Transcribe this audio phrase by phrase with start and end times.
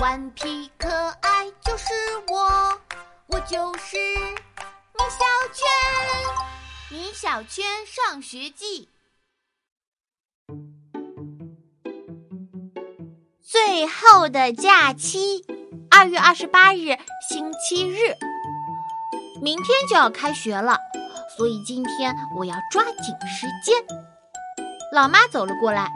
[0.00, 0.88] 顽皮可
[1.20, 1.92] 爱就是
[2.28, 2.80] 我，
[3.26, 5.66] 我就是米小圈。
[6.88, 8.88] 米小圈上学记，
[13.42, 15.44] 最后的假期，
[15.90, 16.96] 二月二十八日，
[17.28, 18.14] 星期日。
[19.42, 20.78] 明天就要开学了，
[21.36, 23.74] 所以今天我要抓紧时间。
[24.92, 25.90] 老妈走了过来，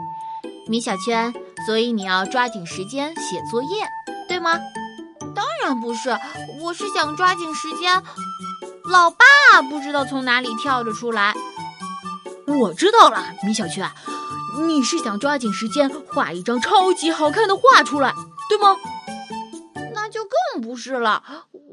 [0.67, 1.33] 米小圈，
[1.67, 3.87] 所以你要抓紧时间写作业，
[4.29, 4.59] 对吗？
[5.35, 6.11] 当然不是，
[6.61, 8.03] 我是想抓紧时间。
[8.85, 11.35] 老爸不知道从哪里跳了出来。
[12.47, 13.91] 我知道了，米小圈，
[14.67, 18.13] 你是想抓紧时间画一张超级好看的画出来，
[18.49, 18.77] 对吗？
[19.95, 21.23] 那就更不是了。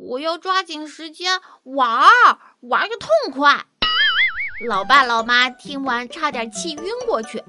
[0.09, 3.65] 我要抓紧时间玩儿，玩个痛快。
[4.67, 7.43] 老爸老妈听完差点气晕过去。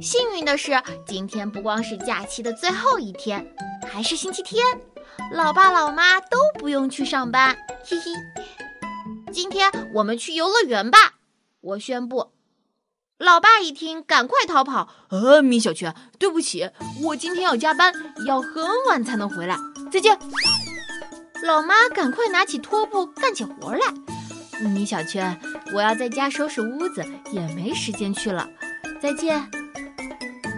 [0.00, 3.52] 幸运的是，今天不光是假期的最后一天，
[3.90, 4.64] 还是星期天，
[5.32, 7.56] 老爸老妈都不用去上班。
[7.84, 11.14] 嘿嘿，今天我们去游乐园吧！
[11.60, 12.30] 我宣布。
[13.18, 14.88] 老爸一听，赶快逃跑。
[15.08, 16.70] 呃，米小圈，对不起，
[17.02, 17.92] 我今天要加班，
[18.26, 19.56] 要很晚才能回来。
[19.90, 20.16] 再见。
[21.42, 23.80] 老妈赶快拿起拖布干起活来。
[24.60, 25.40] 米小圈，
[25.74, 28.48] 我要在家收拾屋子，也没时间去了。
[29.00, 29.50] 再见。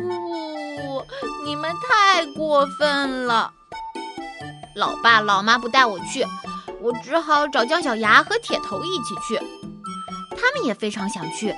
[0.02, 1.04] 呜，
[1.44, 3.52] 你们太过分了！
[4.74, 6.24] 老爸老妈不带我去，
[6.80, 9.38] 我只好找姜小牙和铁头一起去。
[10.36, 11.54] 他们也非常想去，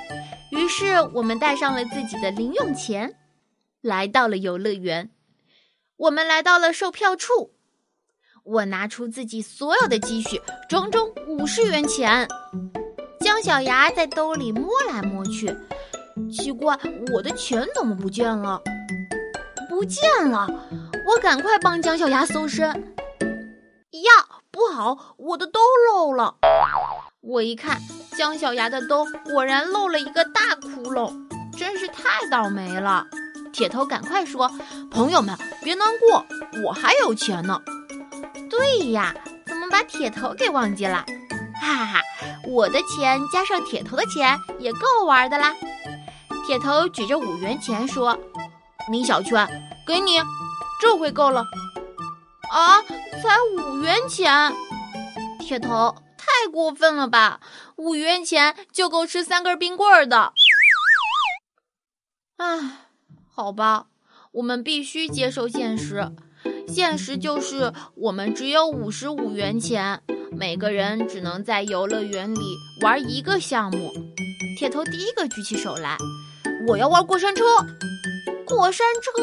[0.51, 3.15] 于是我们带上了自己的零用钱，
[3.81, 5.11] 来到了游乐园。
[5.97, 7.53] 我们来到了售票处。
[8.45, 12.27] 我拿出自己所有的积蓄，整整五十元钱。
[13.21, 15.47] 姜小牙在兜里摸来摸去，
[16.31, 16.79] 奇怪，
[17.13, 18.61] 我的钱怎么不见了？
[19.69, 20.47] 不见了！
[21.07, 22.69] 我赶快帮姜小牙搜身。
[22.69, 24.11] 呀，
[24.51, 26.37] 不好，我的兜漏了！
[27.23, 27.79] 我一看，
[28.17, 31.13] 姜小牙的兜果然漏了一个大窟窿，
[31.57, 33.07] 真是太倒霉了。
[33.53, 34.51] 铁头赶快说
[34.91, 36.25] ：“朋友们，别难过，
[36.65, 37.61] 我还有钱呢。”
[38.51, 39.15] 对呀，
[39.47, 41.05] 怎么把铁头给忘记了？
[41.61, 42.01] 哈哈哈，
[42.47, 45.55] 我的钱加上铁头的钱也够玩的啦。
[46.45, 48.19] 铁头举着五元钱说
[48.91, 49.49] ：“米小圈，
[49.87, 50.19] 给你，
[50.81, 51.45] 这回够了。”
[52.53, 54.53] 啊，才五元钱！
[55.39, 57.41] 铁头太过分了吧？
[57.77, 60.33] 五元钱就够吃三根冰棍儿的。
[62.37, 62.89] 唉，
[63.33, 63.87] 好吧，
[64.33, 66.13] 我们必须接受现实。
[66.67, 70.03] 现实就是我们只有五十五元钱，
[70.33, 73.93] 每个人只能在游乐园里玩一个项目。
[74.59, 75.97] 铁头第一个举起手来，
[76.67, 77.45] 我要玩过山车。
[78.47, 79.23] 过山车，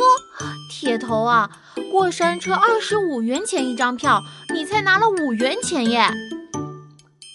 [0.72, 1.50] 铁头啊，
[1.92, 4.24] 过山车二十五元钱一张票，
[4.54, 6.10] 你才拿了五元钱耶。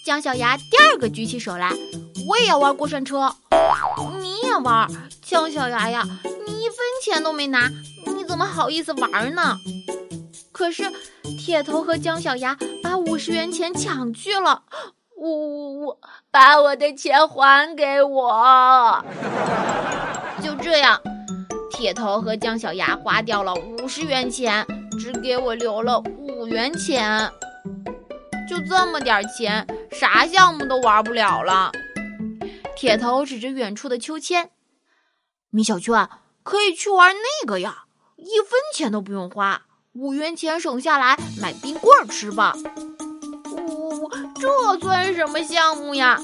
[0.05, 1.71] 姜小牙第二个举起手来，
[2.27, 3.33] 我也要玩过山车。
[4.19, 4.89] 你也玩，
[5.21, 6.03] 姜小牙呀，
[6.45, 7.71] 你一分钱都没拿，
[8.15, 9.57] 你怎么好意思玩呢？
[10.51, 10.91] 可是，
[11.39, 14.63] 铁头和姜小牙把五十元钱抢去了，
[15.25, 15.97] 呜呜呜！
[16.29, 19.03] 把我的钱还给我！
[20.39, 21.01] 就这样，
[21.71, 24.63] 铁头和姜小牙花掉了五十元钱，
[24.99, 27.31] 只给我留了五元钱。
[28.47, 31.71] 就这么点钱，啥项目都玩不了了。
[32.75, 34.51] 铁头指着远处的秋千，
[35.49, 36.07] 米小圈
[36.43, 37.85] 可以去玩那个呀，
[38.17, 39.63] 一分钱都不用花。
[39.93, 42.53] 五元钱省下来买冰棍吃吧。
[44.39, 46.19] 这算什么项目呀？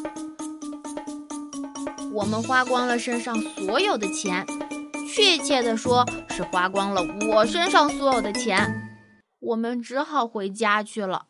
[2.14, 4.46] 我们花光了身上所有的钱，
[5.14, 8.90] 确切的说是花光了我身上所有的钱。
[9.40, 11.28] 我们只好回家去了。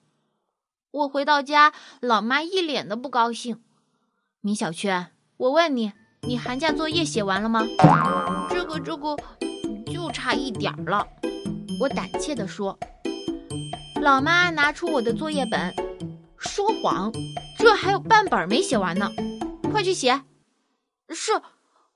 [0.91, 1.71] 我回到家，
[2.01, 3.61] 老妈一脸的不高兴。
[4.41, 5.93] 米小圈，我问你，
[6.27, 7.65] 你寒假作业写完了吗？
[8.49, 9.15] 这个，这个，
[9.85, 11.07] 就差一点儿了。
[11.79, 12.77] 我胆怯地说
[14.01, 15.73] ：“老妈拿出我的作业本，
[16.53, 17.13] 说谎，
[17.57, 19.09] 这还有半本没写完呢，
[19.71, 20.21] 快去写。”
[21.07, 21.31] 是，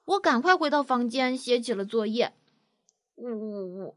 [0.06, 2.32] 我赶快回到房间写起了作业。
[3.16, 3.96] 呜呜呜，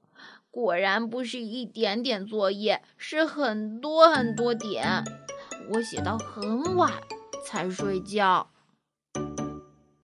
[0.50, 5.04] 果然不是一点点作业，是很多很多点。
[5.74, 6.92] 我写到很晚
[7.46, 8.50] 才睡觉。